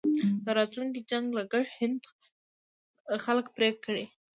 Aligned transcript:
د 0.45 0.47
راتلونکي 0.57 1.01
جنګ 1.11 1.25
لګښت 1.37 1.71
هند 1.79 2.01
خلک 3.23 3.45
پرې 3.55 3.69
کړي. 3.85 4.05